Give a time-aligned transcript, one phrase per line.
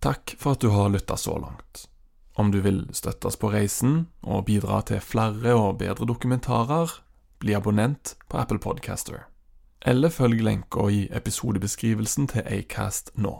[0.00, 1.88] Takk for at du har lytta så langt.
[2.38, 6.92] Om du vil støtte oss på reisen og bidra til flere og bedre dokumentarer,
[7.38, 9.26] bli abonnent på Apple Podcaster.
[9.86, 13.34] Eller følg lenka i episodebeskrivelsen til Acast nå.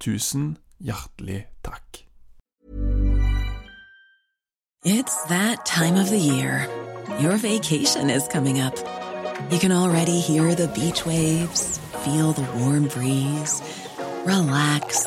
[0.00, 2.02] Tusen hjertelig takk.
[4.84, 6.68] It's that time of the year.
[7.20, 8.76] Your vacation is coming up.
[9.50, 13.62] You can already hear the beach waves, feel the warm breeze,
[14.24, 15.06] relax,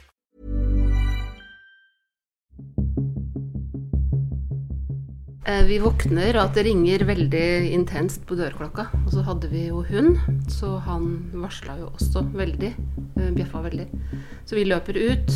[5.41, 8.83] Vi våkner at det ringer veldig intenst på dørklokka.
[9.05, 10.19] Og så hadde vi jo hund,
[10.49, 12.69] så han varsla jo også veldig.
[13.17, 13.87] eh, Bjeffa veldig.
[14.45, 15.31] Så vi løper ut.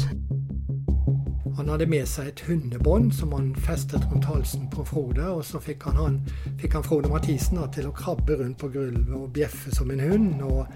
[1.57, 5.25] Han hadde med seg et hundebånd som han festet rundt halsen på Frode.
[5.25, 6.19] Og så fikk han, han,
[6.61, 10.03] fikk han Frode Mathisen da, til å krabbe rundt på gulvet og bjeffe som en
[10.05, 10.43] hund.
[10.45, 10.67] Og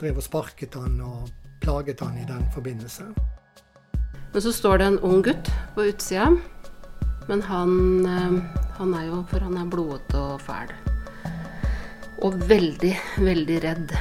[0.00, 1.28] drev og sparket han og
[1.60, 3.10] plaget han i den forbindelse.
[4.32, 6.30] Men så står det en ung gutt på utsida.
[7.28, 10.72] Men han, eh, han er jo For han er blodete og fæl.
[12.26, 13.92] Og veldig, veldig redd.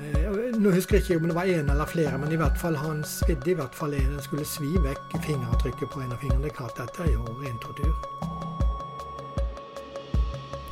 [0.00, 2.76] Eh, Nå husker jeg ikke om det var én eller flere, men i hvert fall
[2.76, 4.16] han svidde i hvert fall en.
[4.18, 6.42] Det skulle svi vekk fingeravtrykket på en av fingrene.
[6.44, 7.94] Det er klart, Dette er jo ren tortur.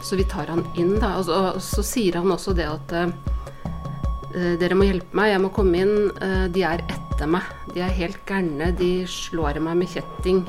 [0.03, 1.15] Så vi tar han inn, da.
[1.21, 5.45] Og så, og så sier han også det at eh, dere må hjelpe meg, jeg
[5.45, 5.95] må komme inn.
[6.21, 7.49] eh, de er etter meg.
[7.73, 8.73] De er helt gærne.
[8.77, 10.43] De slår meg med kjetting.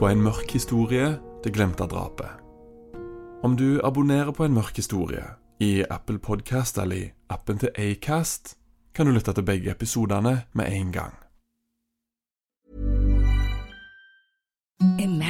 [0.00, 2.28] På en mørk historie, det glemte drapet.
[3.44, 5.24] Om du abonnerer på en mørk historie
[5.60, 8.56] i Apple Podcast eller i appen til Acast,
[8.94, 11.14] kan du lytte til begge episodene med en gang.
[14.80, 15.29] Imagine